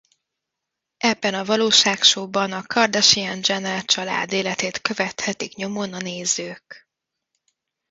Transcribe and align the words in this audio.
Ebben 0.97 1.33
a 1.33 1.43
valóságshow-ban 1.45 2.51
a 2.51 2.63
Kardashian-Jenner 2.63 3.85
család 3.85 4.31
életét 4.31 4.81
követhetik 4.81 5.55
nyomon 5.55 5.93
a 5.93 5.97
nézők. 6.01 6.87